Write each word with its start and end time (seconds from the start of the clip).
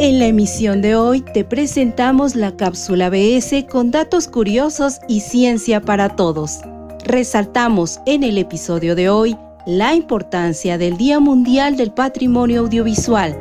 En 0.00 0.20
la 0.20 0.26
emisión 0.26 0.80
de 0.80 0.94
hoy 0.94 1.22
te 1.22 1.42
presentamos 1.42 2.36
la 2.36 2.56
cápsula 2.56 3.10
BS 3.10 3.66
con 3.68 3.90
datos 3.90 4.28
curiosos 4.28 5.00
y 5.08 5.22
ciencia 5.22 5.80
para 5.80 6.10
todos. 6.10 6.60
Resaltamos 7.04 7.98
en 8.06 8.22
el 8.22 8.38
episodio 8.38 8.94
de 8.94 9.08
hoy 9.08 9.36
la 9.66 9.96
importancia 9.96 10.78
del 10.78 10.96
Día 10.96 11.18
Mundial 11.18 11.76
del 11.76 11.90
Patrimonio 11.90 12.60
Audiovisual. 12.60 13.36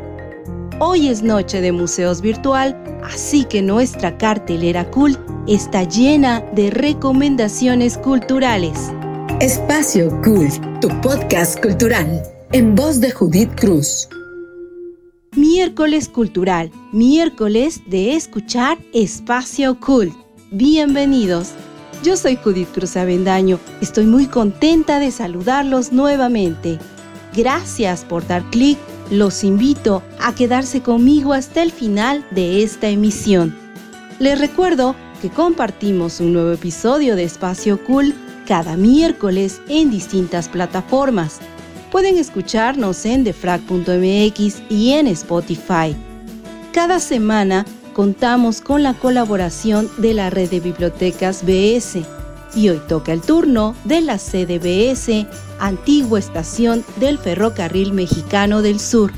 Hoy 0.80 1.10
es 1.10 1.22
noche 1.22 1.62
de 1.62 1.72
museos 1.72 2.22
virtual, 2.22 2.76
así 3.04 3.44
que 3.44 3.62
nuestra 3.62 4.18
cartelera 4.18 4.90
cool 4.90 5.16
está 5.48 5.84
llena 5.84 6.42
de 6.54 6.72
recomendaciones 6.72 8.00
culturales. 8.00 8.92
Espacio 9.42 10.10
Cool, 10.24 10.50
tu 10.82 10.90
podcast 11.02 11.62
cultural, 11.62 12.24
en 12.52 12.74
voz 12.74 13.00
de 13.00 13.12
Judith 13.12 13.54
Cruz. 13.60 14.10
Miércoles 15.50 16.10
Cultural, 16.10 16.72
miércoles 16.92 17.80
de 17.86 18.18
escuchar 18.18 18.78
Espacio 18.94 19.80
Cool. 19.80 20.12
Bienvenidos. 20.52 21.52
Yo 22.04 22.18
soy 22.18 22.36
Judith 22.36 22.68
Cruz 22.74 22.98
Avendaño. 22.98 23.58
Estoy 23.80 24.08
muy 24.08 24.26
contenta 24.26 25.00
de 25.00 25.10
saludarlos 25.10 25.94
nuevamente. 25.94 26.80
Gracias 27.34 28.04
por 28.04 28.28
dar 28.28 28.44
clic. 28.50 28.78
Los 29.10 29.46
invito 29.46 30.04
a 30.20 30.36
quedarse 30.36 30.82
conmigo 30.82 31.32
hasta 31.32 31.64
el 31.64 31.72
final 31.72 32.26
de 32.32 32.62
esta 32.62 32.90
emisión. 32.90 33.56
Les 34.20 34.38
recuerdo 34.38 34.98
que 35.22 35.30
compartimos 35.30 36.20
un 36.20 36.34
nuevo 36.34 36.52
episodio 36.52 37.16
de 37.16 37.24
Espacio 37.24 37.82
Cool 37.86 38.14
cada 38.46 38.76
miércoles 38.76 39.62
en 39.70 39.92
distintas 39.92 40.50
plataformas 40.50 41.40
pueden 41.92 42.18
escucharnos 42.18 43.06
en 43.06 43.24
defrag.mx 43.24 44.62
y 44.70 44.92
en 44.92 45.08
Spotify. 45.08 45.96
Cada 46.72 47.00
semana 47.00 47.66
contamos 47.94 48.62
con 48.62 48.84
la 48.84 48.94
colaboración 48.94 49.90
de 49.98 50.14
la 50.14 50.30
red 50.30 50.50
de 50.50 50.60
bibliotecas 50.60 51.44
BS 51.44 52.04
y 52.56 52.70
hoy 52.70 52.80
toca 52.88 53.14
el 53.14 53.22
turno 53.22 53.76
de 53.84 54.02
la 54.02 54.18
CDBS, 54.18 55.26
antigua 55.60 56.20
estación 56.20 56.84
del 57.00 57.18
Ferrocarril 57.18 57.94
Mexicano 57.94 58.62
del 58.62 58.80
Sur. 58.80 59.12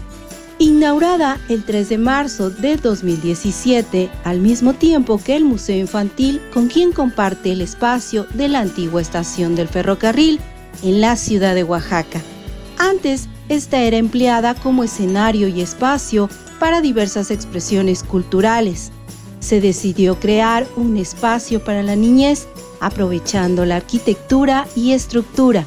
Inaugurada 0.59 1.39
el 1.47 1.63
3 1.63 1.87
de 1.87 1.97
marzo 1.97 2.49
de 2.49 2.75
2017, 2.75 4.09
al 4.25 4.39
mismo 4.39 4.73
tiempo 4.73 5.21
que 5.23 5.37
el 5.37 5.45
Museo 5.45 5.77
Infantil 5.77 6.41
con 6.53 6.67
quien 6.67 6.91
comparte 6.91 7.53
el 7.53 7.61
espacio 7.61 8.25
de 8.33 8.49
la 8.49 8.59
antigua 8.59 9.01
estación 9.01 9.55
del 9.55 9.69
ferrocarril 9.69 10.39
en 10.83 10.99
la 10.99 11.15
ciudad 11.15 11.55
de 11.55 11.63
Oaxaca. 11.63 12.21
Antes, 12.79 13.27
esta 13.49 13.81
era 13.81 13.97
empleada 13.97 14.55
como 14.55 14.85
escenario 14.85 15.49
y 15.49 15.59
espacio 15.59 16.29
para 16.59 16.79
diversas 16.79 17.29
expresiones 17.29 18.03
culturales. 18.03 18.91
Se 19.41 19.59
decidió 19.59 20.17
crear 20.17 20.65
un 20.77 20.95
espacio 20.95 21.61
para 21.61 21.83
la 21.83 21.97
niñez, 21.97 22.47
aprovechando 22.79 23.65
la 23.65 23.75
arquitectura 23.75 24.65
y 24.77 24.93
estructura. 24.93 25.65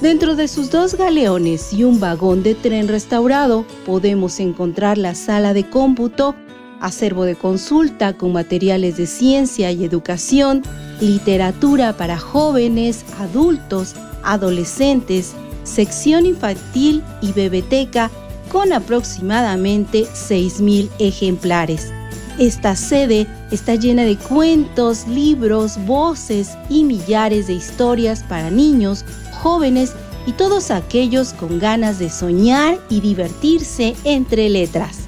Dentro 0.00 0.36
de 0.36 0.46
sus 0.46 0.70
dos 0.70 0.94
galeones 0.94 1.72
y 1.72 1.82
un 1.82 1.98
vagón 1.98 2.44
de 2.44 2.54
tren 2.54 2.86
restaurado, 2.86 3.64
podemos 3.84 4.38
encontrar 4.38 4.98
la 4.98 5.16
sala 5.16 5.54
de 5.54 5.68
cómputo, 5.68 6.36
acervo 6.80 7.24
de 7.24 7.34
consulta 7.34 8.16
con 8.16 8.32
materiales 8.32 8.96
de 8.96 9.06
ciencia 9.06 9.72
y 9.72 9.84
educación, 9.84 10.62
literatura 11.00 11.96
para 11.96 12.18
jóvenes, 12.18 13.04
adultos, 13.18 13.94
adolescentes, 14.22 15.34
sección 15.64 16.26
infantil 16.26 17.02
y 17.20 17.32
bebeteca 17.32 18.10
con 18.50 18.72
aproximadamente 18.72 20.04
6.000 20.04 20.90
ejemplares. 20.98 21.92
Esta 22.38 22.76
sede 22.76 23.26
está 23.50 23.74
llena 23.74 24.04
de 24.04 24.16
cuentos, 24.16 25.06
libros, 25.06 25.78
voces 25.86 26.50
y 26.68 26.84
millares 26.84 27.46
de 27.46 27.54
historias 27.54 28.22
para 28.22 28.50
niños, 28.50 29.04
jóvenes 29.42 29.92
y 30.26 30.32
todos 30.32 30.70
aquellos 30.70 31.32
con 31.34 31.58
ganas 31.58 31.98
de 31.98 32.10
soñar 32.10 32.78
y 32.88 33.00
divertirse 33.00 33.94
entre 34.04 34.48
letras. 34.48 35.00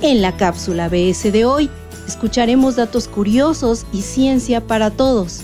En 0.00 0.22
la 0.22 0.36
cápsula 0.36 0.88
BS 0.88 1.30
de 1.30 1.44
hoy 1.44 1.70
escucharemos 2.08 2.76
datos 2.76 3.06
curiosos 3.06 3.86
y 3.92 4.02
ciencia 4.02 4.60
para 4.60 4.90
todos. 4.90 5.40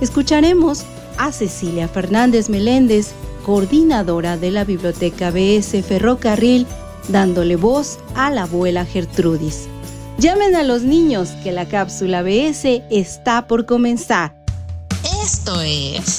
Escucharemos 0.00 0.84
a 1.18 1.30
Cecilia 1.30 1.86
Fernández 1.86 2.48
Meléndez 2.48 3.12
coordinadora 3.42 4.36
de 4.36 4.50
la 4.50 4.64
Biblioteca 4.64 5.30
BS 5.30 5.82
Ferrocarril, 5.82 6.66
dándole 7.08 7.56
voz 7.56 7.98
a 8.14 8.30
la 8.30 8.42
abuela 8.42 8.84
Gertrudis. 8.84 9.68
Llamen 10.18 10.54
a 10.54 10.62
los 10.62 10.82
niños 10.82 11.30
que 11.42 11.52
la 11.52 11.66
cápsula 11.66 12.22
BS 12.22 12.82
está 12.90 13.46
por 13.46 13.66
comenzar. 13.66 14.34
Esto 15.24 15.60
es... 15.62 16.18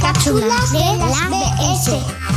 Cápsulas 0.00 0.72
de 0.72 0.78
la 0.78 1.28
BS. 1.28 2.27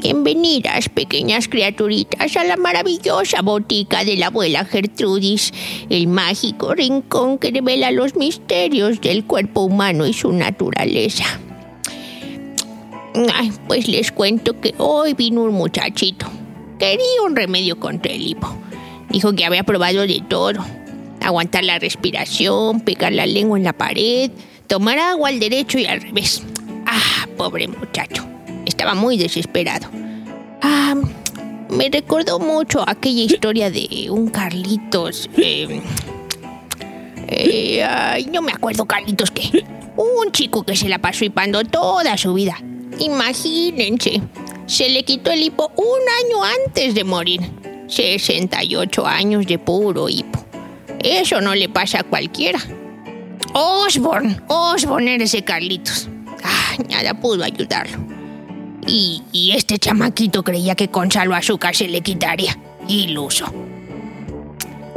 Bienvenidas, 0.00 0.88
pequeñas 0.88 1.48
criaturitas, 1.48 2.36
a 2.36 2.44
la 2.44 2.56
maravillosa 2.56 3.42
botica 3.42 4.04
de 4.04 4.16
la 4.16 4.28
abuela 4.28 4.64
Gertrudis, 4.64 5.52
el 5.90 6.06
mágico 6.06 6.72
rincón 6.72 7.36
que 7.38 7.50
revela 7.50 7.90
los 7.90 8.14
misterios 8.14 9.00
del 9.00 9.24
cuerpo 9.24 9.62
humano 9.62 10.06
y 10.06 10.12
su 10.12 10.32
naturaleza. 10.32 11.24
pues 13.66 13.88
les 13.88 14.12
cuento 14.12 14.60
que 14.60 14.72
hoy 14.78 15.14
vino 15.14 15.42
un 15.42 15.54
muchachito. 15.54 16.26
Quería 16.78 17.22
un 17.26 17.34
remedio 17.34 17.80
contra 17.80 18.12
el 18.12 18.24
hipo. 18.24 18.56
Dijo 19.10 19.32
que 19.32 19.44
había 19.44 19.64
probado 19.64 20.02
de 20.02 20.22
todo. 20.28 20.64
Aguantar 21.20 21.64
la 21.64 21.80
respiración, 21.80 22.82
pegar 22.82 23.12
la 23.12 23.26
lengua 23.26 23.58
en 23.58 23.64
la 23.64 23.72
pared, 23.72 24.30
tomar 24.68 25.00
agua 25.00 25.30
al 25.30 25.40
derecho 25.40 25.76
y 25.76 25.86
al 25.86 26.00
revés. 26.00 26.44
Ah, 26.86 27.26
pobre 27.36 27.66
muchacho 27.66 28.37
estaba 28.68 28.94
muy 28.94 29.16
desesperado. 29.16 29.88
Ah, 30.62 30.94
me 31.70 31.88
recordó 31.88 32.38
mucho 32.38 32.84
aquella 32.86 33.22
historia 33.22 33.70
de 33.70 34.08
un 34.10 34.28
Carlitos. 34.28 35.28
Em, 35.36 35.80
eh, 37.26 37.82
ay, 37.84 38.26
no 38.26 38.42
me 38.42 38.52
acuerdo, 38.52 38.86
Carlitos, 38.86 39.30
qué. 39.30 39.64
Un 39.96 40.30
chico 40.32 40.62
que 40.62 40.76
se 40.76 40.88
la 40.88 40.98
pasó 40.98 41.24
hipando 41.24 41.64
toda 41.64 42.16
su 42.16 42.34
vida. 42.34 42.56
Imagínense, 42.98 44.22
se 44.66 44.88
le 44.88 45.04
quitó 45.04 45.30
el 45.30 45.42
hipo 45.42 45.72
un 45.76 46.00
año 46.24 46.44
antes 46.66 46.94
de 46.94 47.04
morir. 47.04 47.40
68 47.88 49.06
años 49.06 49.46
de 49.46 49.58
puro 49.58 50.08
hipo. 50.08 50.44
Eso 51.00 51.40
no 51.40 51.54
le 51.54 51.68
pasa 51.68 52.00
a 52.00 52.04
cualquiera. 52.04 52.58
Osborne, 53.54 54.40
Osborne 54.48 55.14
era 55.14 55.24
ese 55.24 55.42
Carlitos. 55.42 56.08
Ah, 56.44 56.76
nada 56.88 57.14
pudo 57.14 57.44
ayudarlo. 57.44 58.07
Y, 58.88 59.52
este 59.54 59.78
chamaquito 59.78 60.42
creía 60.42 60.74
que 60.74 60.88
con 60.88 61.10
salo 61.10 61.34
azúcar 61.34 61.76
se 61.76 61.88
le 61.88 62.00
quitaría. 62.00 62.56
Iluso. 62.88 63.46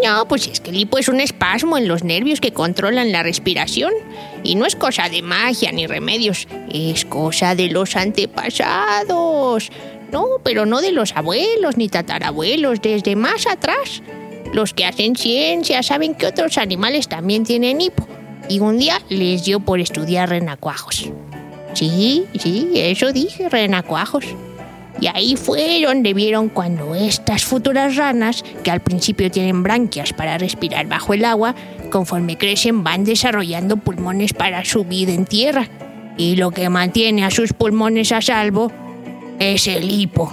No, 0.04 0.28
pues 0.28 0.48
es 0.48 0.62
que 0.62 0.72
el 0.72 0.78
hipo 0.78 0.98
es 0.98 1.10
un 1.10 1.20
espasmo 1.20 1.78
en 1.78 1.88
los 1.88 2.04
nervios 2.04 2.40
que 2.40 2.54
controlan 2.54 3.12
la 3.12 3.22
respiración. 3.22 3.92
Y 4.44 4.56
no 4.56 4.66
es 4.66 4.76
cosa 4.76 5.10
de 5.10 5.22
magia 5.22 5.72
ni 5.72 5.88
remedios, 5.88 6.48
es 6.72 7.06
cosa 7.06 7.54
de 7.54 7.68
los 7.68 7.96
antepasados. 7.96 9.70
No, 10.12 10.26
pero 10.44 10.66
no 10.66 10.82
de 10.82 10.94
los 10.94 11.16
abuelos 11.16 11.78
ni 11.78 11.90
tatarabuelos, 11.90 12.82
desde 12.82 13.16
más 13.16 13.46
atrás. 13.46 14.02
Los 14.54 14.74
que 14.74 14.86
hacen 14.86 15.16
ciencia 15.16 15.84
saben 15.84 16.16
que 16.16 16.28
otros 16.28 16.58
animales 16.58 17.10
también 17.10 17.44
tienen 17.44 17.82
hipo. 17.82 18.08
Y 18.50 18.60
un 18.60 18.80
día 18.80 19.02
les 19.10 19.44
dio 19.44 19.60
por 19.60 19.80
estudiar 19.80 20.30
renacuajos. 20.30 21.12
Sí, 21.74 22.26
sí, 22.38 22.70
eso 22.76 23.12
dije, 23.12 23.50
renacuajos. 23.50 24.26
Y 25.00 25.08
ahí 25.08 25.36
fue 25.36 25.82
donde 25.84 26.14
vieron 26.14 26.50
cuando 26.50 26.94
estas 26.94 27.44
futuras 27.44 27.96
ranas, 27.96 28.44
que 28.64 28.70
al 28.70 28.82
principio 28.82 29.32
tienen 29.32 29.64
branquias 29.64 30.14
para 30.14 30.38
respirar 30.38 30.86
bajo 30.88 31.14
el 31.14 31.26
agua, 31.26 31.56
conforme 31.90 32.38
crecen 32.38 32.84
van 32.84 33.04
desarrollando 33.04 33.78
pulmones 33.78 34.34
para 34.34 34.64
su 34.64 34.84
vida 34.84 35.14
en 35.14 35.26
tierra. 35.26 35.68
Y 36.18 36.36
lo 36.36 36.52
que 36.52 36.70
mantiene 36.70 37.26
a 37.26 37.32
sus 37.32 37.54
pulmones 37.54 38.12
a 38.12 38.22
salvo 38.22 38.72
es 39.40 39.66
el 39.68 39.90
hipo. 39.90 40.32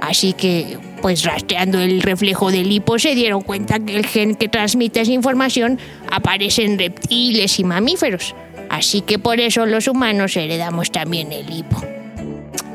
Así 0.00 0.32
que, 0.32 0.78
pues 1.02 1.24
rastreando 1.24 1.78
el 1.78 2.00
reflejo 2.00 2.50
del 2.50 2.72
hipo, 2.72 2.98
se 2.98 3.14
dieron 3.14 3.42
cuenta 3.42 3.80
que 3.80 3.96
el 3.96 4.06
gen 4.06 4.34
que 4.34 4.48
transmite 4.48 5.02
esa 5.02 5.12
información 5.12 5.78
aparece 6.10 6.64
en 6.64 6.78
reptiles 6.78 7.58
y 7.58 7.64
mamíferos. 7.64 8.34
Así 8.70 9.00
que 9.00 9.18
por 9.18 9.40
eso 9.40 9.66
los 9.66 9.88
humanos 9.88 10.36
heredamos 10.36 10.90
también 10.92 11.32
el 11.32 11.50
hipo. 11.50 11.82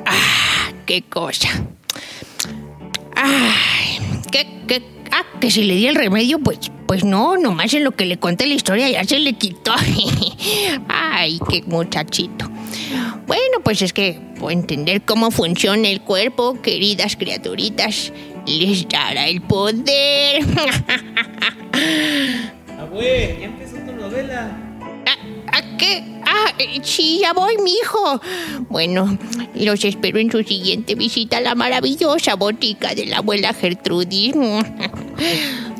¡Ah! 0.05 0.71
¡Qué 0.85 1.03
cosa! 1.03 1.49
¡Ay! 3.15 3.99
¿Qué, 4.31 4.47
qué, 4.67 4.81
ah, 5.11 5.23
que 5.39 5.51
si 5.51 5.63
le 5.63 5.75
di 5.75 5.87
el 5.87 5.95
remedio, 5.95 6.39
pues, 6.39 6.71
pues 6.87 7.03
no, 7.03 7.37
nomás 7.37 7.73
en 7.73 7.83
lo 7.83 7.91
que 7.91 8.05
le 8.05 8.17
conté 8.17 8.47
la 8.47 8.55
historia 8.55 8.89
ya 8.89 9.03
se 9.03 9.19
le 9.19 9.33
quitó. 9.33 9.73
¡Ay, 10.89 11.39
qué 11.49 11.61
muchachito! 11.63 12.49
Bueno, 13.27 13.59
pues 13.63 13.81
es 13.81 13.93
que 13.93 14.19
entender 14.49 15.03
cómo 15.03 15.31
funciona 15.31 15.87
el 15.87 16.01
cuerpo, 16.01 16.61
queridas 16.61 17.15
criaturitas, 17.15 18.11
les 18.45 18.87
dará 18.87 19.27
el 19.27 19.41
poder. 19.41 20.43
Abue, 22.79 23.37
ya 23.39 23.45
empezó 23.45 23.77
tu 23.77 23.93
novela. 23.93 24.62
¿A, 25.53 25.77
qué? 25.77 26.03
Ah, 26.25 26.51
sí, 26.81 27.19
ya 27.21 27.33
voy, 27.33 27.57
mijo. 27.57 28.19
Bueno, 28.69 29.17
los 29.53 29.85
espero 29.85 30.17
en 30.17 30.31
su 30.31 30.43
siguiente 30.43 30.95
visita 30.95 31.37
a 31.37 31.41
la 31.41 31.53
maravillosa 31.53 32.35
botica 32.35 32.95
de 32.95 33.05
la 33.05 33.17
abuela 33.17 33.53
Gertrudis. 33.53 34.35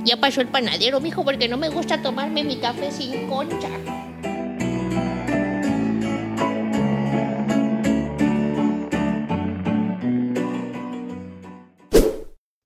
Ya 0.05 0.17
pasó 0.17 0.41
el 0.41 0.47
panadero, 0.47 0.99
mijo, 0.99 1.23
porque 1.23 1.47
no 1.47 1.57
me 1.57 1.69
gusta 1.69 2.01
tomarme 2.01 2.43
mi 2.43 2.57
café 2.57 2.91
sin 2.91 3.25
concha. 3.29 3.69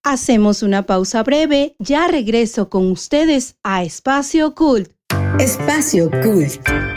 Hacemos 0.04 0.64
una 0.64 0.88
pausa 0.88 1.22
breve, 1.22 1.76
ya 1.78 2.08
regreso 2.08 2.70
con 2.70 2.90
ustedes 2.90 3.56
a 3.62 3.84
Espacio 3.84 4.56
Cult. 4.56 4.90
Espacio 5.38 6.10
Cult. 6.24 6.97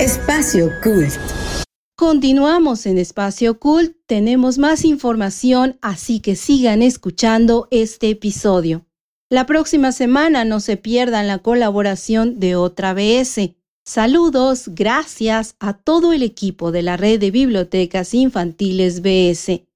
Espacio 0.00 0.72
Cult. 0.82 1.12
Continuamos 1.94 2.86
en 2.86 2.96
Espacio 2.96 3.60
Cult, 3.60 3.94
tenemos 4.06 4.56
más 4.56 4.86
información, 4.86 5.76
así 5.82 6.20
que 6.20 6.36
sigan 6.36 6.80
escuchando 6.80 7.68
este 7.70 8.08
episodio. 8.08 8.86
La 9.28 9.44
próxima 9.44 9.92
semana 9.92 10.46
no 10.46 10.60
se 10.60 10.78
pierdan 10.78 11.26
la 11.26 11.40
colaboración 11.40 12.40
de 12.40 12.56
otra 12.56 12.94
BS. 12.94 13.56
Saludos, 13.84 14.70
gracias 14.74 15.54
a 15.60 15.74
todo 15.74 16.14
el 16.14 16.22
equipo 16.22 16.72
de 16.72 16.80
la 16.80 16.96
red 16.96 17.20
de 17.20 17.30
bibliotecas 17.30 18.14
infantiles 18.14 19.02
BS. 19.02 19.66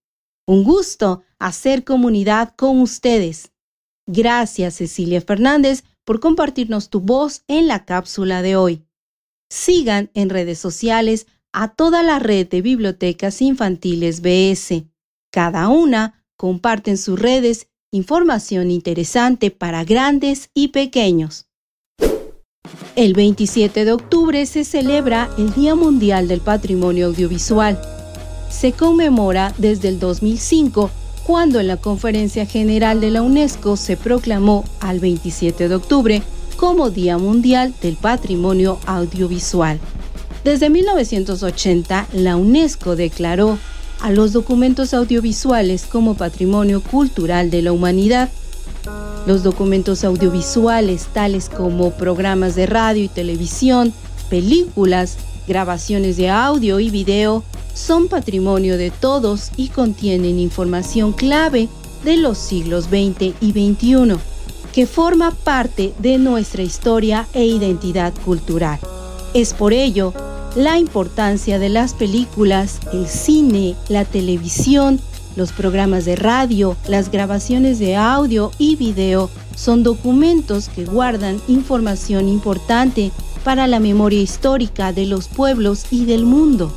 Un 0.47 0.65
gusto 0.65 1.23
hacer 1.39 1.85
comunidad 1.85 2.55
con 2.57 2.81
ustedes. 2.81 3.53
Gracias 4.07 4.77
Cecilia 4.77 5.21
Fernández 5.21 5.85
por 6.03 6.19
compartirnos 6.19 6.89
tu 6.89 7.01
voz 7.01 7.43
en 7.47 7.69
la 7.69 7.85
cápsula 7.85 8.41
de 8.41 8.57
hoy. 8.57 8.87
Sigan 9.55 10.11
en 10.15 10.31
redes 10.31 10.59
sociales 10.59 11.29
a 11.53 11.69
toda 11.69 12.03
la 12.03 12.19
red 12.19 12.49
de 12.49 12.61
bibliotecas 12.61 13.41
infantiles 13.41 14.21
BS. 14.21 14.89
Cada 15.31 15.69
una 15.69 16.25
comparte 16.37 16.91
en 16.91 16.99
sus 16.99 17.17
redes 17.21 17.69
información 17.93 18.73
interesante 18.73 19.53
para 19.53 19.85
grandes 19.85 20.51
y 20.55 20.69
pequeños. 20.69 21.47
El 22.97 23.15
27 23.15 23.85
de 23.85 23.93
octubre 23.93 24.45
se 24.47 24.65
celebra 24.65 25.31
el 25.39 25.55
Día 25.55 25.77
Mundial 25.77 26.27
del 26.27 26.41
Patrimonio 26.41 27.07
Audiovisual. 27.07 27.81
Se 28.51 28.73
conmemora 28.73 29.55
desde 29.59 29.87
el 29.87 30.01
2005, 30.01 30.91
cuando 31.25 31.61
en 31.61 31.69
la 31.69 31.77
Conferencia 31.77 32.45
General 32.45 33.01
de 33.01 33.13
la 33.13 33.23
UNESCO 33.23 33.77
se 33.77 33.97
proclamó 33.97 34.65
al 34.81 34.99
27 34.99 35.69
de 35.69 35.75
octubre 35.77 36.23
como 36.65 36.89
Día 36.89 37.19
Mundial 37.19 37.75
del 37.83 37.97
Patrimonio 37.97 38.79
Audiovisual. 38.87 39.79
Desde 40.45 40.71
1980, 40.71 42.07
la 42.15 42.39
UNESCO 42.39 42.97
declaró 42.97 43.59
a 44.01 44.11
los 44.11 44.33
documentos 44.33 44.95
audiovisuales 44.95 45.85
como 45.85 46.15
patrimonio 46.15 46.81
cultural 46.81 47.51
de 47.51 47.61
la 47.61 47.73
humanidad. 47.73 48.31
Los 49.27 49.43
documentos 49.43 50.05
audiovisuales, 50.05 51.09
tales 51.13 51.51
como 51.51 51.91
programas 51.91 52.55
de 52.55 52.65
radio 52.65 53.05
y 53.05 53.09
televisión, 53.09 53.93
películas, 54.31 55.19
grabaciones 55.47 56.17
de 56.17 56.31
audio 56.31 56.81
y 56.81 56.89
video, 56.89 57.45
son 57.75 58.09
patrimonio 58.09 58.79
de 58.79 58.91
todos 58.91 59.51
y 59.59 59.69
contienen 59.69 60.39
información 60.39 61.13
clave 61.13 61.69
de 62.07 62.17
los 62.17 62.39
siglos 62.39 62.85
XX 62.85 63.35
y 63.43 63.53
XXI 63.53 64.34
que 64.75 64.87
forma 64.89 65.31
parte 65.31 65.95
de 66.01 66.19
nuestra 66.19 66.65
historia 66.65 67.29
e 67.33 67.45
identidad 67.45 68.13
cultural. 68.25 68.81
Es 69.33 69.55
por 69.55 69.73
ello 69.73 70.13
la 70.57 70.79
importancia 70.79 71.61
de 71.61 71.69
las 71.69 71.95
películas, 71.95 72.81
el 72.93 73.07
cine, 73.07 73.77
la 73.89 74.05
televisión, 74.05 75.01
los 75.37 75.53
programas 75.53 76.05
de 76.05 76.17
radio, 76.17 76.77
las 76.89 77.13
grabaciones 77.13 77.79
de 77.79 77.95
audio 77.95 78.51
y 78.59 78.75
video 78.75 79.31
son 79.55 79.85
documentos 79.85 80.69
que 80.69 80.85
guardan 80.85 81.41
información 81.47 82.29
importante 82.29 83.13
para 83.45 83.69
la 83.69 83.79
memoria 83.79 84.21
histórica 84.21 84.93
de 84.93 85.07
los 85.07 85.29
pueblos 85.29 85.87
y 85.93 86.05
del 86.05 86.25
mundo. 86.25 86.73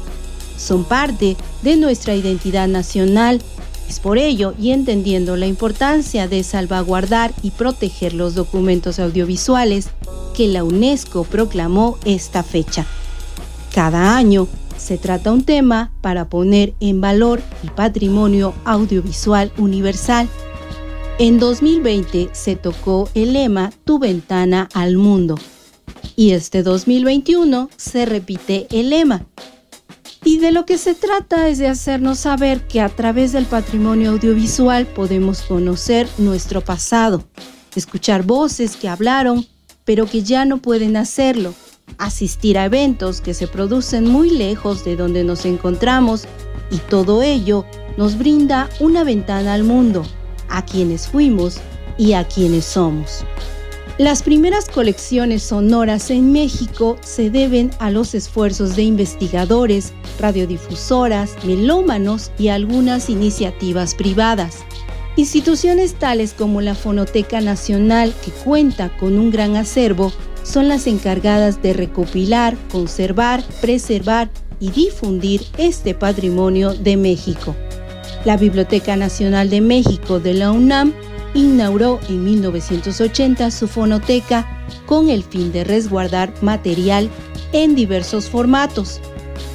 Son 0.55 0.83
parte 0.83 1.35
de 1.63 1.77
nuestra 1.77 2.15
identidad 2.15 2.67
nacional. 2.67 3.41
Es 3.87 3.99
por 3.99 4.17
ello, 4.17 4.53
y 4.59 4.71
entendiendo 4.71 5.37
la 5.37 5.47
importancia 5.47 6.27
de 6.27 6.43
salvaguardar 6.43 7.33
y 7.41 7.51
proteger 7.51 8.13
los 8.13 8.35
documentos 8.35 8.99
audiovisuales, 8.99 9.89
que 10.35 10.47
la 10.47 10.63
UNESCO 10.63 11.23
proclamó 11.23 11.97
esta 12.05 12.43
fecha. 12.43 12.85
Cada 13.73 14.17
año 14.17 14.47
se 14.77 14.97
trata 14.97 15.31
un 15.31 15.43
tema 15.43 15.91
para 16.01 16.29
poner 16.29 16.73
en 16.79 17.01
valor 17.01 17.41
el 17.63 17.71
patrimonio 17.71 18.53
audiovisual 18.65 19.51
universal. 19.57 20.29
En 21.19 21.39
2020 21.39 22.29
se 22.31 22.55
tocó 22.55 23.09
el 23.15 23.33
lema 23.33 23.71
Tu 23.85 23.99
ventana 23.99 24.69
al 24.73 24.97
mundo 24.97 25.35
y 26.15 26.31
este 26.31 26.63
2021 26.63 27.69
se 27.75 28.05
repite 28.05 28.67
el 28.71 28.89
lema. 28.89 29.25
Y 30.23 30.39
de 30.39 30.51
lo 30.51 30.65
que 30.65 30.77
se 30.77 30.95
trata 30.95 31.47
es 31.47 31.57
de 31.57 31.67
hacernos 31.67 32.19
saber 32.19 32.67
que 32.67 32.81
a 32.81 32.89
través 32.89 33.31
del 33.31 33.45
patrimonio 33.45 34.11
audiovisual 34.11 34.85
podemos 34.87 35.41
conocer 35.43 36.07
nuestro 36.17 36.61
pasado, 36.61 37.23
escuchar 37.75 38.23
voces 38.23 38.75
que 38.75 38.89
hablaron 38.89 39.45
pero 39.87 40.05
que 40.05 40.21
ya 40.21 40.43
no 40.43 40.57
pueden 40.57 40.97
hacerlo, 40.97 41.53
asistir 41.97 42.57
a 42.57 42.65
eventos 42.65 43.21
que 43.21 43.33
se 43.33 43.47
producen 43.47 44.03
muy 44.03 44.29
lejos 44.29 44.83
de 44.83 44.97
donde 44.97 45.23
nos 45.23 45.45
encontramos 45.45 46.25
y 46.69 46.77
todo 46.89 47.23
ello 47.23 47.63
nos 47.95 48.17
brinda 48.17 48.69
una 48.81 49.05
ventana 49.05 49.53
al 49.53 49.63
mundo, 49.63 50.05
a 50.49 50.65
quienes 50.65 51.07
fuimos 51.07 51.61
y 51.97 52.13
a 52.13 52.27
quienes 52.27 52.65
somos. 52.65 53.23
Las 53.97 54.21
primeras 54.21 54.69
colecciones 54.69 55.41
sonoras 55.41 56.11
en 56.11 56.31
México 56.31 56.97
se 57.01 57.31
deben 57.31 57.71
a 57.79 57.89
los 57.89 58.13
esfuerzos 58.13 58.75
de 58.75 58.83
investigadores, 58.83 59.91
radiodifusoras, 60.19 61.31
melómanos 61.43 62.31
y 62.37 62.49
algunas 62.49 63.09
iniciativas 63.09 63.95
privadas. 63.95 64.57
Instituciones 65.15 65.95
tales 65.95 66.33
como 66.33 66.61
la 66.61 66.75
Fonoteca 66.75 67.41
Nacional, 67.41 68.13
que 68.23 68.29
cuenta 68.29 68.95
con 68.99 69.17
un 69.17 69.31
gran 69.31 69.55
acervo, 69.55 70.13
son 70.43 70.67
las 70.67 70.85
encargadas 70.85 71.63
de 71.63 71.73
recopilar, 71.73 72.55
conservar, 72.71 73.43
preservar 73.61 74.29
y 74.59 74.69
difundir 74.69 75.41
este 75.57 75.95
patrimonio 75.95 76.75
de 76.75 76.97
México. 76.97 77.55
La 78.25 78.37
Biblioteca 78.37 78.95
Nacional 78.95 79.49
de 79.49 79.61
México 79.61 80.19
de 80.19 80.35
la 80.35 80.51
UNAM 80.51 80.93
inauguró 81.33 81.99
en 82.09 82.23
1980 82.23 83.51
su 83.51 83.67
fonoteca 83.67 84.65
con 84.85 85.09
el 85.09 85.23
fin 85.23 85.51
de 85.51 85.63
resguardar 85.63 86.33
material 86.41 87.09
en 87.53 87.75
diversos 87.75 88.29
formatos, 88.29 88.99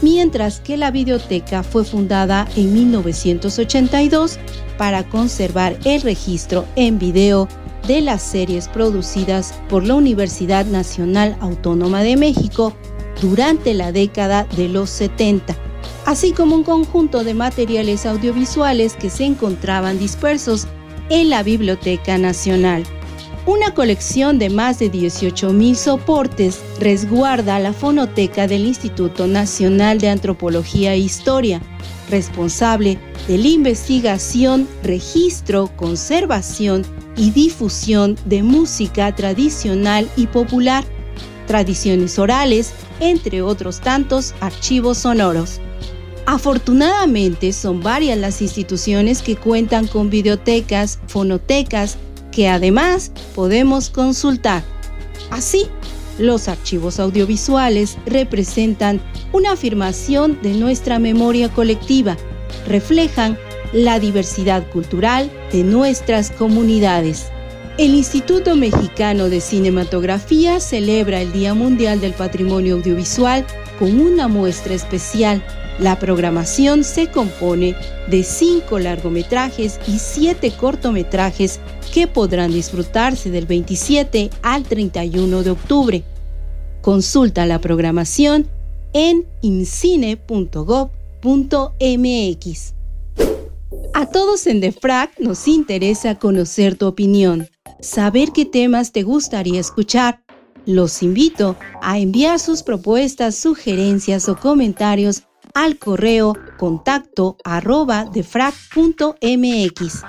mientras 0.01 0.61
que 0.61 0.77
la 0.77 0.91
biblioteca 0.91 1.63
fue 1.63 1.85
fundada 1.85 2.49
en 2.57 2.73
1982 2.73 4.39
para 4.79 5.09
conservar 5.09 5.79
el 5.85 6.03
registro 6.03 6.65
en 6.77 6.99
video 6.99 7.49
de 7.87 8.01
las 8.01 8.23
series 8.23 8.69
producidas 8.69 9.55
por 9.69 9.85
la 9.85 9.95
Universidad 9.95 10.67
Nacional 10.67 11.37
Autónoma 11.41 12.03
de 12.03 12.17
México 12.17 12.73
durante 13.21 13.75
la 13.75 13.93
década 13.93 14.47
de 14.57 14.69
los 14.69 14.91
70, 14.91 15.57
así 16.07 16.33
como 16.33 16.55
un 16.55 16.65
conjunto 16.65 17.25
de 17.25 17.35
materiales 17.35 18.07
audiovisuales 18.07 18.95
que 18.95 19.11
se 19.11 19.25
encontraban 19.25 19.99
dispersos 19.99 20.67
en 21.13 21.29
la 21.29 21.43
Biblioteca 21.43 22.17
Nacional. 22.17 22.85
Una 23.45 23.75
colección 23.75 24.39
de 24.39 24.49
más 24.49 24.79
de 24.79 24.91
18.000 24.91 25.75
soportes 25.75 26.61
resguarda 26.81 27.59
la 27.59 27.75
fonoteca 27.75 28.47
del 28.47 28.65
Instituto 28.65 29.27
Nacional 29.27 29.99
de 29.99 30.09
Antropología 30.09 30.95
e 30.95 31.01
Historia, 31.01 31.61
responsable 32.09 32.99
de 33.29 33.37
la 33.37 33.49
investigación, 33.49 34.67
registro, 34.83 35.71
conservación 35.77 36.83
y 37.15 37.31
difusión 37.31 38.17
de 38.25 38.43
música 38.43 39.15
tradicional 39.15 40.09
y 40.17 40.29
popular, 40.29 40.83
tradiciones 41.47 42.19
orales, 42.19 42.73
entre 43.01 43.43
otros 43.43 43.83
tantos 43.83 44.35
archivos 44.41 44.99
sonoros. 44.99 45.61
Afortunadamente 46.27 47.53
son 47.53 47.83
varias 47.83 48.17
las 48.17 48.43
instituciones 48.43 49.23
que 49.23 49.37
cuentan 49.37 49.89
con 49.89 50.09
bibliotecas, 50.09 51.01
fonotecas, 51.09 51.97
que 52.31 52.49
además 52.49 53.13
podemos 53.35 53.91
consultar. 53.91 54.63
Así, 55.31 55.67
los 56.19 56.49
archivos 56.49 57.01
audiovisuales 57.01 57.99
representan 58.07 59.01
una 59.33 59.53
afirmación 59.53 60.39
de 60.43 60.55
nuestra 60.55 60.99
memoria 60.99 61.49
colectiva, 61.49 62.17
reflejan 62.67 63.37
la 63.73 63.99
diversidad 63.99 64.69
cultural 64.71 65.31
de 65.51 65.65
nuestras 65.65 66.31
comunidades. 66.31 67.27
El 67.79 67.95
Instituto 67.95 68.55
Mexicano 68.55 69.29
de 69.31 69.41
Cinematografía 69.41 70.61
celebra 70.61 71.23
el 71.23 71.33
Día 71.33 71.55
Mundial 71.55 72.01
del 72.01 72.13
Patrimonio 72.13 72.77
Audiovisual 72.77 73.47
con 73.79 73.99
una 73.99 74.29
muestra 74.29 74.75
especial 74.75 75.43
la 75.79 75.99
programación 75.99 76.85
se 76.85 77.11
compone 77.11 77.75
de 78.09 78.23
cinco 78.23 78.79
largometrajes 78.79 79.81
y 79.89 79.99
siete 79.99 80.53
cortometrajes 80.53 81.61
que 81.93 82.07
podrán 82.07 82.53
disfrutarse 82.53 83.31
del 83.31 83.47
27 83.47 84.31
al 84.43 84.65
31 84.65 85.43
de 85.43 85.51
octubre. 85.51 86.05
Consulta 86.81 87.47
la 87.47 87.61
programación 87.61 88.49
en 88.93 89.27
incine.gov.mx. 89.41 90.35
A 93.95 94.07
todos 94.07 94.47
en 94.47 94.61
DEFRAC 94.61 95.19
nos 95.21 95.49
interesa 95.49 96.19
conocer 96.19 96.77
tu 96.77 96.87
opinión, 96.87 97.49
saber 97.81 98.31
qué 98.33 98.45
temas 98.45 98.93
te 98.93 99.03
gustaría 99.03 99.61
escuchar. 99.61 100.23
Los 100.65 101.03
invito 101.03 101.57
a 101.81 101.99
enviar 101.99 102.39
sus 102.39 102.63
propuestas, 102.63 103.35
sugerencias 103.35 104.29
o 104.29 104.37
comentarios 104.37 105.25
al 105.55 105.79
correo 105.79 106.37
contacto 106.59 107.37
arroba 107.45 108.05
defrag.mx. 108.05 110.03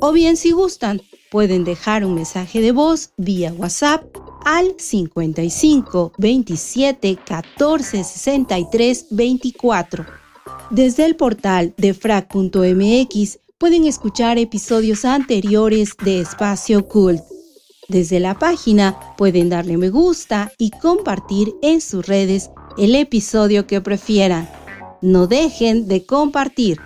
O 0.00 0.12
bien 0.12 0.36
si 0.36 0.50
gustan, 0.52 1.02
pueden 1.30 1.64
dejar 1.64 2.04
un 2.04 2.14
mensaje 2.14 2.60
de 2.60 2.72
voz 2.72 3.12
vía 3.16 3.52
WhatsApp 3.52 4.04
al 4.44 4.74
55 4.78 6.12
27 6.18 7.16
14 7.16 8.04
63 8.04 9.06
24. 9.10 10.06
Desde 10.70 11.04
el 11.04 11.16
portal 11.16 11.74
defrag.mx 11.76 13.38
pueden 13.58 13.84
escuchar 13.84 14.38
episodios 14.38 15.04
anteriores 15.04 15.96
de 16.02 16.20
Espacio 16.20 16.86
Cult. 16.86 17.22
Desde 17.88 18.20
la 18.20 18.38
página 18.38 18.98
pueden 19.18 19.48
darle 19.48 19.76
me 19.76 19.90
gusta 19.90 20.52
y 20.58 20.70
compartir 20.70 21.52
en 21.60 21.80
sus 21.80 22.06
redes 22.06 22.50
el 22.78 22.94
episodio 22.94 23.66
que 23.66 23.80
prefieran. 23.80 24.48
No 25.02 25.26
dejen 25.26 25.88
de 25.88 26.04
compartir. 26.04 26.78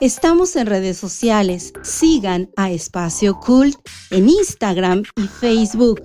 Estamos 0.00 0.54
en 0.54 0.66
redes 0.66 0.98
sociales. 0.98 1.72
Sigan 1.82 2.48
a 2.56 2.70
Espacio 2.70 3.40
Cult 3.40 3.76
en 4.12 4.28
Instagram 4.28 5.02
y 5.16 5.26
Facebook. 5.26 6.00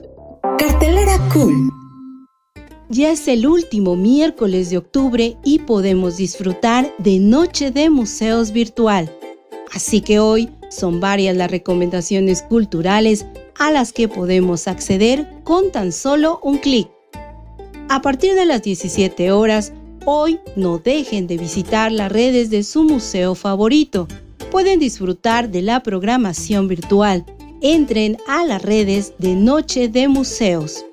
Cartelera 0.57 1.19
Cool. 1.31 1.69
Ya 2.89 3.11
es 3.11 3.27
el 3.27 3.45
último 3.45 3.95
miércoles 3.95 4.71
de 4.71 4.79
octubre 4.79 5.37
y 5.43 5.59
podemos 5.59 6.17
disfrutar 6.17 6.91
de 6.97 7.19
Noche 7.19 7.69
de 7.69 7.91
Museos 7.91 8.51
Virtual. 8.51 9.15
Así 9.71 10.01
que 10.01 10.19
hoy 10.19 10.49
son 10.71 10.99
varias 10.99 11.37
las 11.37 11.51
recomendaciones 11.51 12.41
culturales 12.41 13.27
a 13.59 13.69
las 13.69 13.93
que 13.93 14.07
podemos 14.07 14.67
acceder 14.67 15.29
con 15.43 15.71
tan 15.71 15.91
solo 15.91 16.39
un 16.41 16.57
clic. 16.57 16.89
A 17.89 18.01
partir 18.01 18.33
de 18.33 18.45
las 18.45 18.63
17 18.63 19.31
horas, 19.31 19.73
Hoy 20.11 20.39
no 20.55 20.79
dejen 20.79 21.27
de 21.27 21.37
visitar 21.37 21.91
las 21.91 22.11
redes 22.11 22.49
de 22.49 22.63
su 22.63 22.83
museo 22.83 23.35
favorito. 23.35 24.07
Pueden 24.49 24.79
disfrutar 24.79 25.51
de 25.51 25.61
la 25.61 25.83
programación 25.83 26.67
virtual. 26.67 27.23
Entren 27.61 28.17
a 28.27 28.43
las 28.43 28.59
redes 28.59 29.13
de 29.19 29.35
Noche 29.35 29.87
de 29.87 30.07
Museos. 30.07 30.83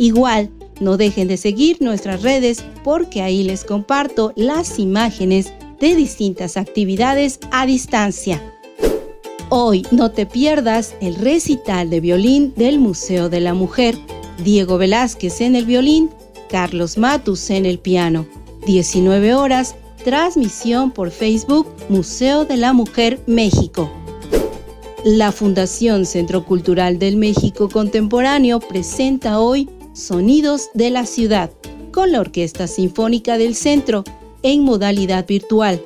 Igual, 0.00 0.50
no 0.80 0.96
dejen 0.96 1.28
de 1.28 1.36
seguir 1.36 1.76
nuestras 1.80 2.22
redes 2.22 2.64
porque 2.82 3.22
ahí 3.22 3.44
les 3.44 3.62
comparto 3.62 4.32
las 4.34 4.80
imágenes 4.80 5.52
de 5.78 5.94
distintas 5.94 6.56
actividades 6.56 7.38
a 7.52 7.64
distancia. 7.64 8.42
Hoy 9.50 9.86
no 9.92 10.10
te 10.10 10.26
pierdas 10.26 10.96
el 11.00 11.14
recital 11.14 11.90
de 11.90 12.00
violín 12.00 12.54
del 12.56 12.80
Museo 12.80 13.28
de 13.28 13.38
la 13.38 13.54
Mujer. 13.54 13.96
Diego 14.42 14.78
Velázquez 14.78 15.42
en 15.42 15.54
el 15.54 15.64
violín, 15.64 16.10
Carlos 16.50 16.98
Matus 16.98 17.50
en 17.50 17.64
el 17.64 17.78
piano. 17.78 18.26
19 18.68 19.32
horas, 19.32 19.76
transmisión 20.04 20.90
por 20.90 21.10
Facebook 21.10 21.66
Museo 21.88 22.44
de 22.44 22.58
la 22.58 22.74
Mujer 22.74 23.18
México. 23.26 23.90
La 25.04 25.32
Fundación 25.32 26.04
Centro 26.04 26.44
Cultural 26.44 26.98
del 26.98 27.16
México 27.16 27.70
Contemporáneo 27.70 28.60
presenta 28.60 29.40
hoy 29.40 29.70
Sonidos 29.94 30.68
de 30.74 30.90
la 30.90 31.06
Ciudad 31.06 31.50
con 31.92 32.12
la 32.12 32.20
Orquesta 32.20 32.66
Sinfónica 32.66 33.38
del 33.38 33.54
Centro 33.54 34.04
en 34.42 34.64
modalidad 34.64 35.26
virtual. 35.26 35.80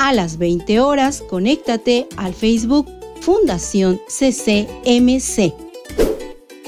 A 0.00 0.12
las 0.12 0.36
20 0.36 0.80
horas, 0.80 1.22
conéctate 1.22 2.08
al 2.16 2.34
Facebook 2.34 2.88
Fundación 3.20 4.00
CCMC. 4.08 5.63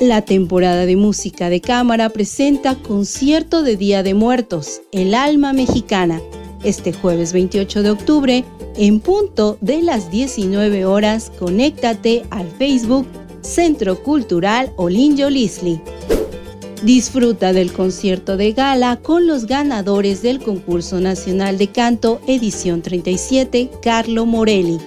La 0.00 0.21
temporada 0.21 0.85
de 0.85 0.95
música 0.95 1.49
de 1.49 1.62
cámara 1.62 2.11
presenta 2.11 2.75
concierto 2.75 3.62
de 3.62 3.79
Día 3.79 4.03
de 4.03 4.12
Muertos, 4.12 4.83
El 4.93 5.15
Alma 5.15 5.55
Mexicana, 5.55 6.21
este 6.62 6.93
jueves 6.93 7.33
28 7.33 7.83
de 7.83 7.91
octubre, 7.91 8.45
en 8.76 9.00
punto 9.00 9.57
de 9.62 9.81
las 9.81 10.11
19 10.11 10.85
horas, 10.85 11.33
conéctate 11.38 12.25
al 12.29 12.47
Facebook 12.59 13.07
Centro 13.41 14.03
Cultural 14.03 14.71
Olinjo 14.76 15.31
Lisli. 15.31 15.81
Disfruta 16.83 17.55
del 17.55 17.73
concierto 17.73 18.37
de 18.37 18.53
gala 18.53 18.97
con 18.97 19.26
los 19.26 19.47
ganadores 19.47 20.21
del 20.21 20.41
Concurso 20.41 21.00
Nacional 21.00 21.57
de 21.57 21.69
Canto 21.69 22.21
Edición 22.26 22.83
37, 22.83 23.71
Carlo 23.81 24.26
Morelli. 24.26 24.79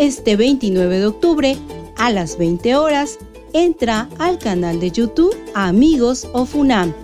Este 0.00 0.34
29 0.34 0.98
de 0.98 1.06
octubre, 1.06 1.56
a 1.96 2.10
las 2.10 2.38
20 2.38 2.74
horas, 2.74 3.18
entra 3.52 4.08
al 4.18 4.38
canal 4.38 4.80
de 4.80 4.90
YouTube 4.90 5.36
Amigos 5.54 6.28
of 6.32 6.54
UNAM. 6.54 6.94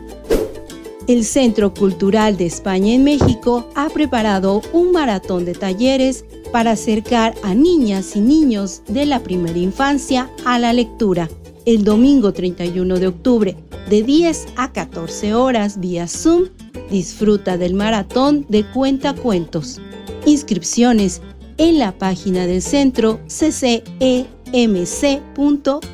El 1.07 1.25
Centro 1.25 1.75
Cultural 1.75 2.37
de 2.37 2.47
España 2.47 2.95
en 2.95 3.05
México 3.05 3.69
ha 3.75 3.91
preparado 3.91 4.63
un 4.73 4.93
maratón 4.93 5.45
de 5.45 5.53
talleres 5.53 6.25
para 6.51 6.71
acercar 6.71 7.35
a 7.43 7.55
niñas 7.55 8.17
y 8.17 8.21
niños 8.21 8.83
de 8.89 9.05
la 9.05 9.23
primera 9.23 9.59
infancia 9.59 10.31
a 10.47 10.59
la 10.59 10.73
lectura. 10.73 11.29
El 11.67 11.85
domingo 11.85 12.33
31 12.33 12.99
de 12.99 13.07
octubre 13.07 13.57
de 13.91 14.03
10 14.03 14.47
a 14.57 14.73
14 14.73 15.35
horas 15.35 15.79
vía 15.79 16.09
Zoom. 16.09 16.49
Disfruta 16.91 17.59
del 17.59 17.75
maratón 17.75 18.47
de 18.49 18.65
cuentacuentos. 18.65 19.81
Inscripciones 20.27 21.21
en 21.59 21.79
la 21.79 21.93
página 21.93 22.47
del 22.47 22.63
centro 22.63 23.21
ccemc.org. 24.45 25.85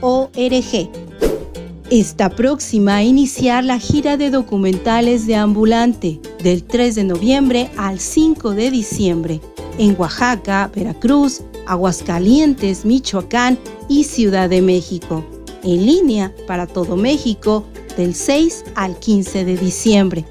Está 1.91 2.31
próxima 2.31 2.97
a 2.97 3.03
iniciar 3.03 3.65
la 3.65 3.81
gira 3.81 4.17
de 4.17 4.31
documentales 4.31 5.27
de 5.27 5.35
Ambulante 5.35 6.21
del 6.43 6.63
3 6.63 6.95
de 6.95 7.05
noviembre 7.05 7.71
al 7.77 7.99
5 7.99 8.53
de 8.53 8.71
diciembre 8.71 9.41
en 9.77 9.97
Oaxaca, 9.99 10.71
Veracruz, 10.75 11.43
Aguascalientes, 11.67 12.85
Michoacán 12.85 13.59
y 13.89 14.05
Ciudad 14.05 14.49
de 14.49 14.63
México. 14.63 15.25
En 15.65 15.85
línea 15.85 16.33
para 16.47 16.67
todo 16.67 16.97
México 16.97 17.65
del 17.97 18.15
6 18.15 18.65
al 18.77 18.99
15 18.99 19.45
de 19.45 19.57
diciembre. 19.57 20.25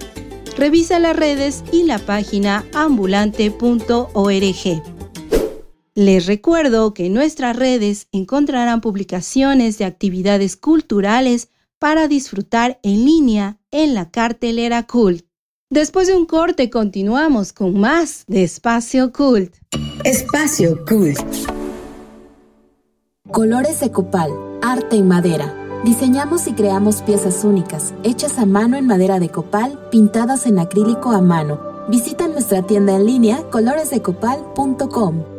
Revisa 0.58 1.00
las 1.00 1.16
redes 1.16 1.64
y 1.72 1.84
la 1.84 2.00
página 2.00 2.66
ambulante.org. 2.74 4.99
Les 6.00 6.28
recuerdo 6.28 6.94
que 6.94 7.08
en 7.08 7.14
nuestras 7.14 7.58
redes 7.58 8.08
encontrarán 8.14 8.80
publicaciones 8.80 9.78
de 9.78 9.84
actividades 9.84 10.56
culturales 10.56 11.50
para 11.78 12.08
disfrutar 12.08 12.80
en 12.84 13.04
línea 13.04 13.58
en 13.70 13.94
la 13.94 14.10
cartelera 14.10 14.88
Cult. 14.88 15.26
Después 15.70 16.08
de 16.08 16.16
un 16.16 16.26
corte 16.26 16.70
continuamos 16.70 17.52
con 17.52 17.78
más 17.78 18.24
de 18.28 18.44
Espacio 18.44 19.12
Cult. 19.12 19.54
Espacio 20.06 20.86
Cult. 20.86 21.20
Colores 23.30 23.82
de 23.82 23.92
copal, 23.92 24.32
arte 24.62 24.96
y 24.96 25.04
madera 25.04 25.54
Diseñamos 25.84 26.48
y 26.48 26.54
creamos 26.54 27.02
piezas 27.02 27.44
únicas, 27.44 27.94
hechas 28.04 28.40
a 28.40 28.46
mano 28.46 28.78
en 28.78 28.88
madera 28.88 29.20
de 29.20 29.28
copal, 29.28 29.78
pintadas 29.92 30.46
en 30.46 30.60
acrílico 30.60 31.12
a 31.12 31.22
mano. 31.22 31.60
Visita 31.90 32.30
nuestra 32.30 32.62
tienda 32.62 32.96
en 32.96 33.06
línea 33.06 33.44
coloresdecopal.com. 33.50 35.39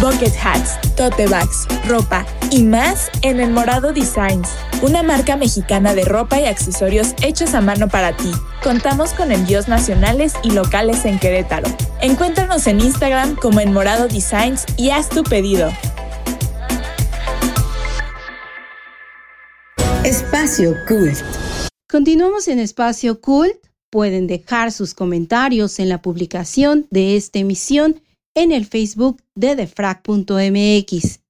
Bucket 0.00 0.34
hats, 0.40 0.78
tote 0.96 1.26
bags, 1.26 1.66
ropa 1.86 2.24
y 2.50 2.62
más 2.62 3.10
en 3.22 3.40
El 3.40 3.50
Morado 3.50 3.92
Designs, 3.92 4.48
una 4.80 5.02
marca 5.02 5.36
mexicana 5.36 5.94
de 5.94 6.04
ropa 6.04 6.40
y 6.40 6.44
accesorios 6.44 7.14
hechos 7.22 7.54
a 7.54 7.60
mano 7.60 7.88
para 7.88 8.16
ti. 8.16 8.30
Contamos 8.62 9.12
con 9.12 9.32
envíos 9.32 9.66
nacionales 9.66 10.34
y 10.44 10.52
locales 10.52 11.04
en 11.04 11.18
Querétaro. 11.18 11.68
Encuéntranos 12.00 12.66
en 12.68 12.80
Instagram 12.80 13.34
como 13.36 13.60
El 13.60 13.70
Morado 13.70 14.06
Designs 14.06 14.64
y 14.76 14.90
haz 14.90 15.08
tu 15.08 15.24
pedido. 15.24 15.72
Espacio 20.04 20.74
Cult. 20.86 21.18
Continuamos 21.90 22.46
en 22.46 22.60
Espacio 22.60 23.20
Cult. 23.20 23.56
Pueden 23.90 24.26
dejar 24.26 24.70
sus 24.70 24.94
comentarios 24.94 25.78
en 25.80 25.88
la 25.88 26.02
publicación 26.02 26.86
de 26.90 27.16
esta 27.16 27.40
emisión 27.40 28.00
en 28.38 28.52
el 28.52 28.66
Facebook 28.66 29.20
de 29.34 29.56
defrag.mx. 29.56 31.20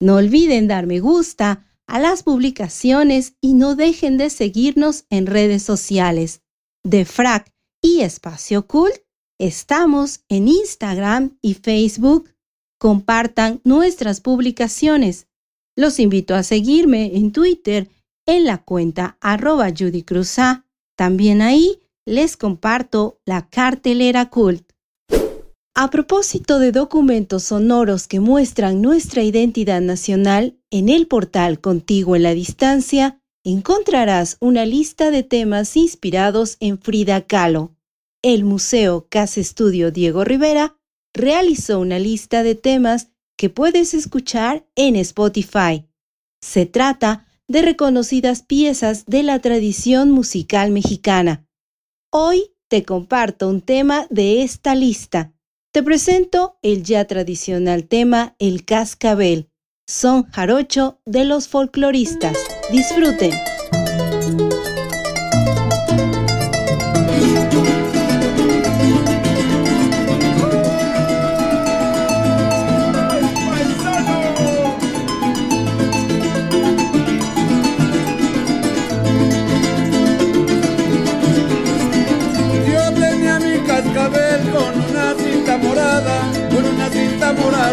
No 0.00 0.14
olviden 0.14 0.68
dar 0.68 0.86
me 0.86 1.00
gusta 1.00 1.66
a 1.88 1.98
las 1.98 2.22
publicaciones 2.22 3.34
y 3.40 3.54
no 3.54 3.74
dejen 3.74 4.16
de 4.16 4.30
seguirnos 4.30 5.04
en 5.10 5.26
redes 5.26 5.64
sociales. 5.64 6.40
Defrag 6.84 7.52
y 7.82 8.02
Espacio 8.02 8.68
Cult 8.68 8.94
estamos 9.40 10.20
en 10.28 10.46
Instagram 10.46 11.36
y 11.42 11.54
Facebook. 11.54 12.30
Compartan 12.78 13.60
nuestras 13.64 14.20
publicaciones. 14.20 15.26
Los 15.76 15.98
invito 15.98 16.36
a 16.36 16.44
seguirme 16.44 17.16
en 17.16 17.32
Twitter 17.32 17.88
en 18.24 18.44
la 18.44 18.58
cuenta 18.58 19.16
arroba 19.20 19.70
Judy 19.76 20.04
También 20.96 21.42
ahí 21.42 21.80
les 22.06 22.36
comparto 22.36 23.20
la 23.24 23.48
cartelera 23.48 24.30
cult. 24.30 24.71
A 25.74 25.88
propósito 25.88 26.58
de 26.58 26.70
documentos 26.70 27.44
sonoros 27.44 28.06
que 28.06 28.20
muestran 28.20 28.82
nuestra 28.82 29.22
identidad 29.22 29.80
nacional, 29.80 30.58
en 30.70 30.90
el 30.90 31.06
portal 31.06 31.62
Contigo 31.62 32.14
en 32.14 32.24
la 32.24 32.34
Distancia 32.34 33.22
encontrarás 33.42 34.36
una 34.38 34.66
lista 34.66 35.10
de 35.10 35.22
temas 35.22 35.74
inspirados 35.74 36.58
en 36.60 36.78
Frida 36.78 37.22
Kahlo. 37.22 37.74
El 38.20 38.44
Museo 38.44 39.06
Casa 39.08 39.40
Estudio 39.40 39.90
Diego 39.90 40.24
Rivera 40.24 40.76
realizó 41.14 41.80
una 41.80 41.98
lista 41.98 42.42
de 42.42 42.54
temas 42.54 43.08
que 43.38 43.48
puedes 43.48 43.94
escuchar 43.94 44.66
en 44.76 44.94
Spotify. 44.96 45.88
Se 46.42 46.66
trata 46.66 47.26
de 47.48 47.62
reconocidas 47.62 48.42
piezas 48.42 49.06
de 49.06 49.22
la 49.22 49.38
tradición 49.38 50.10
musical 50.10 50.70
mexicana. 50.70 51.46
Hoy 52.10 52.52
te 52.68 52.84
comparto 52.84 53.48
un 53.48 53.62
tema 53.62 54.06
de 54.10 54.42
esta 54.42 54.74
lista. 54.74 55.32
Te 55.72 55.82
presento 55.82 56.58
el 56.60 56.82
ya 56.82 57.06
tradicional 57.06 57.88
tema 57.88 58.36
El 58.38 58.66
Cascabel, 58.66 59.48
son 59.86 60.24
jarocho 60.30 61.00
de 61.06 61.24
los 61.24 61.48
folcloristas. 61.48 62.36
Disfruten. 62.70 63.30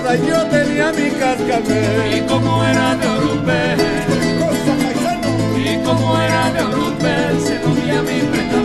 Morada 0.10 0.15
yo 0.15 0.45
tenía 0.48 0.91
mi 0.91 1.10
cascabel. 1.12 2.17
Y 2.17 2.22
como 2.22 2.63
era 2.63 2.95
de 2.95 3.08
Orupel, 3.08 3.80
y 5.58 5.78
como 5.84 6.17
era 6.17 6.52
de 6.52 6.62
Orupel, 6.62 7.39
se 7.41 7.60
lo 7.60 7.76
di 7.76 7.89
a 7.91 8.02
mi 8.02 8.22
prenda 8.22 8.60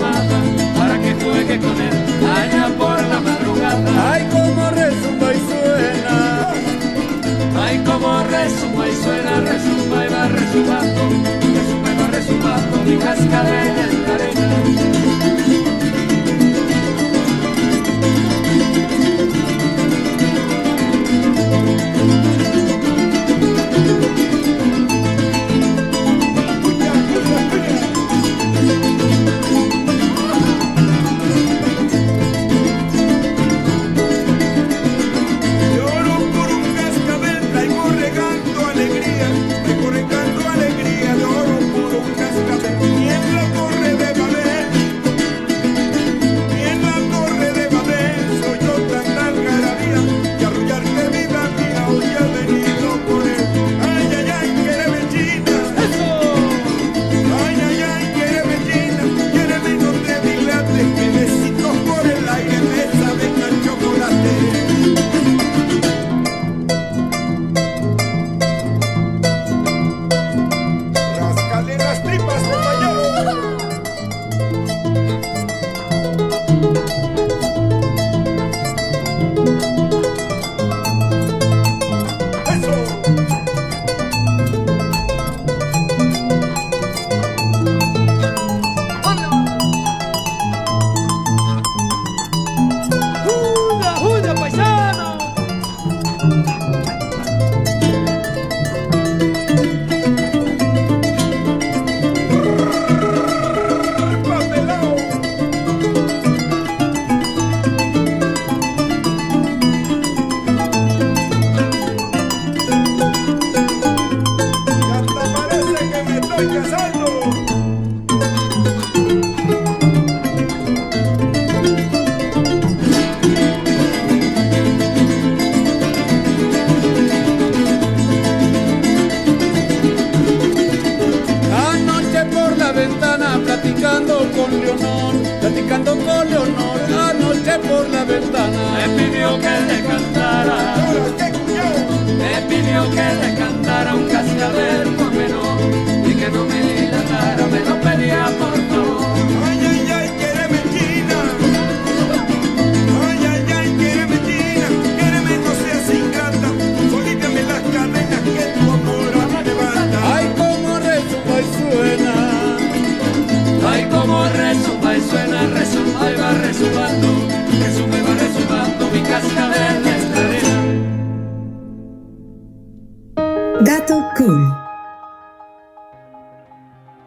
para 0.78 0.98
que 1.00 1.14
juegue 1.14 1.58
con 1.58 1.80
él 1.80 1.94
allá 2.36 2.68
por 2.78 3.02
la 3.02 3.20
madrugada. 3.20 4.12
Ay, 4.12 4.28
como 4.30 4.70
resumba 4.70 5.34
y 5.34 5.40
suena. 5.48 6.52
Ay, 7.56 7.78
como 7.84 8.22
resumba 8.24 8.88
y 8.88 8.94
suena, 8.94 9.40
resumba 9.40 10.06
y 10.06 10.08
va 10.08 10.28
resumando, 10.28 11.02
resumba 11.54 11.92
y 11.92 11.96
va 11.98 12.06
resumando 12.08 12.76
mi 12.84 12.96
cascabel 12.96 13.93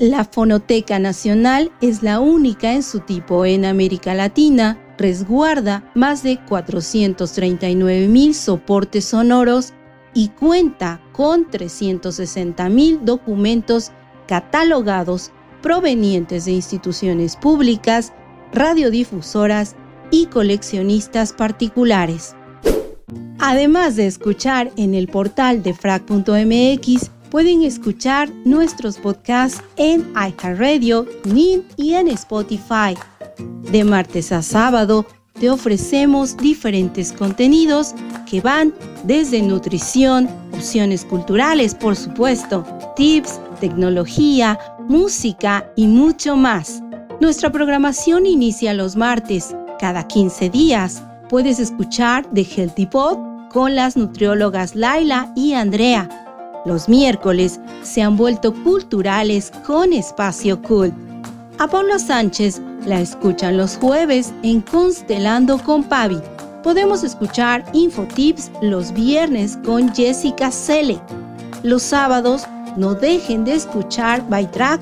La 0.08 0.24
Fonoteca 0.24 1.00
Nacional 1.00 1.70
es 1.82 2.02
la 2.02 2.22
única 2.22 2.72
en 2.72 2.82
su 2.82 3.02
tipo 3.02 3.44
en 3.44 3.66
América 3.66 4.14
Latina, 4.14 4.80
resguarda 4.98 5.92
más 5.96 6.24
de 6.24 6.40
439 6.48 8.08
mil 8.08 8.34
soportes 8.34 9.04
sonoros 9.04 9.74
y 10.14 10.30
cuenta 10.30 11.02
con 11.12 11.52
360 11.52 12.70
mil 12.70 13.04
documentos 13.04 13.92
catalogados 14.30 15.32
provenientes 15.62 16.46
de 16.46 16.54
instituciones 16.54 17.36
públicas, 17.36 18.14
radiodifusoras 18.54 19.76
y 20.10 20.28
coleccionistas 20.28 21.34
particulares. 21.34 22.34
Además 23.40 23.98
de 23.98 24.08
escuchar 24.08 24.72
en 24.78 24.96
el 24.96 25.10
portal 25.10 25.64
de 25.64 25.74
frac.mx, 25.74 27.12
pueden 27.30 27.64
escuchar 27.64 28.30
nuestros 28.46 28.98
podcasts 28.98 29.62
en 29.76 30.12
iHeartRadio, 30.14 31.06
NIN 31.26 31.66
y 31.76 31.94
en 31.94 32.08
Spotify. 32.10 32.96
De 33.72 33.84
martes 33.84 34.32
a 34.32 34.42
sábado 34.42 35.06
te 35.40 35.50
ofrecemos 35.50 36.36
diferentes 36.38 37.14
contenidos 37.14 37.94
que 38.30 38.42
van 38.42 38.74
desde 39.04 39.42
nutrición, 39.42 40.28
opciones 40.54 41.06
culturales, 41.06 41.76
por 41.76 41.96
supuesto, 41.96 42.66
tips, 42.96 43.40
tecnología, 43.60 44.58
música 44.88 45.72
y 45.76 45.88
mucho 45.88 46.36
más. 46.36 46.82
Nuestra 47.20 47.52
programación 47.52 48.26
inicia 48.26 48.74
los 48.74 48.96
martes. 48.96 49.56
Cada 49.80 50.08
15 50.08 50.50
días 50.50 51.04
puedes 51.30 51.60
escuchar 51.60 52.26
The 52.34 52.44
Healthy 52.44 52.88
Pod 52.88 53.18
con 53.50 53.76
las 53.76 53.96
nutriólogas 53.96 54.76
Laila 54.76 55.32
y 55.36 55.54
Andrea. 55.54 56.27
Los 56.68 56.90
miércoles 56.90 57.62
se 57.82 58.02
han 58.02 58.18
vuelto 58.18 58.54
culturales 58.54 59.54
con 59.66 59.94
Espacio 59.94 60.62
Cult. 60.62 60.94
A 61.60 61.68
Paula 61.68 61.98
Sánchez 61.98 62.62
la 62.86 63.00
escuchan 63.00 63.56
los 63.56 63.78
jueves 63.78 64.34
en 64.44 64.60
Constelando 64.60 65.60
con 65.60 65.86
Pavi. 65.86 66.20
Podemos 66.64 67.06
escuchar 67.06 67.64
Infotips 67.72 68.52
los 68.62 68.92
viernes 68.92 69.58
con 69.64 69.96
Jessica 69.96 70.52
Sele. 70.52 71.00
Los 71.64 71.84
sábados 71.84 72.44
no 72.76 72.96
dejen 72.96 73.46
de 73.46 73.54
escuchar 73.54 74.28
By 74.28 74.52
Track 74.52 74.82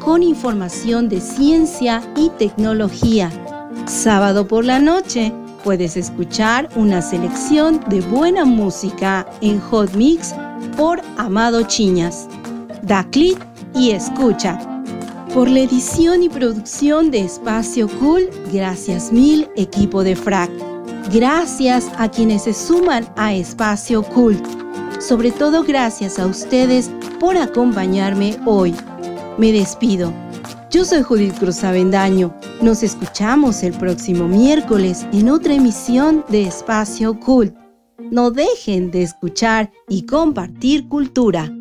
con 0.00 0.24
información 0.24 1.08
de 1.08 1.20
ciencia 1.20 2.02
y 2.16 2.30
tecnología. 2.30 3.30
Sábado 3.86 4.48
por 4.48 4.64
la 4.64 4.80
noche 4.80 5.32
puedes 5.62 5.96
escuchar 5.96 6.68
una 6.74 7.00
selección 7.00 7.80
de 7.88 8.00
buena 8.00 8.44
música 8.44 9.28
en 9.40 9.60
Hot 9.60 9.94
Mix 9.94 10.34
Amado 11.18 11.62
Chiñas. 11.64 12.26
Da 12.82 13.04
clic 13.10 13.38
y 13.74 13.90
escucha. 13.90 14.58
Por 15.34 15.46
la 15.46 15.60
edición 15.60 16.22
y 16.22 16.30
producción 16.30 17.10
de 17.10 17.20
Espacio 17.20 17.86
Cool, 17.98 18.30
gracias 18.50 19.12
mil 19.12 19.46
equipo 19.56 20.02
de 20.02 20.16
FRAC. 20.16 20.50
Gracias 21.12 21.86
a 21.98 22.08
quienes 22.10 22.44
se 22.44 22.54
suman 22.54 23.06
a 23.16 23.34
Espacio 23.34 24.02
Cool. 24.02 24.40
Sobre 25.00 25.32
todo 25.32 25.64
gracias 25.64 26.18
a 26.18 26.26
ustedes 26.26 26.90
por 27.18 27.36
acompañarme 27.36 28.38
hoy. 28.46 28.74
Me 29.36 29.52
despido. 29.52 30.10
Yo 30.70 30.86
soy 30.86 31.02
Judith 31.02 31.38
Cruz 31.38 31.62
Avendaño. 31.62 32.34
Nos 32.62 32.82
escuchamos 32.82 33.62
el 33.62 33.74
próximo 33.74 34.26
miércoles 34.28 35.06
en 35.12 35.28
otra 35.28 35.52
emisión 35.52 36.24
de 36.30 36.44
Espacio 36.44 37.20
Cult. 37.20 37.54
No 38.10 38.30
dejen 38.30 38.90
de 38.90 39.02
escuchar 39.02 39.70
y 39.88 40.06
compartir 40.06 40.88
cultura. 40.88 41.52